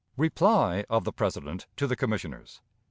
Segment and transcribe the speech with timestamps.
[0.17, 2.61] Reply of the President to the Commissioners.